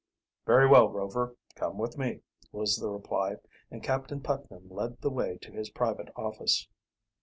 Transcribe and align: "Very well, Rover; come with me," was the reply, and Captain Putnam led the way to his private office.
"Very 0.47 0.67
well, 0.67 0.89
Rover; 0.89 1.35
come 1.53 1.77
with 1.77 1.95
me," 1.95 2.21
was 2.51 2.77
the 2.77 2.89
reply, 2.89 3.35
and 3.69 3.83
Captain 3.83 4.19
Putnam 4.19 4.67
led 4.71 4.99
the 5.01 5.11
way 5.11 5.37
to 5.43 5.51
his 5.51 5.69
private 5.69 6.09
office. 6.15 6.67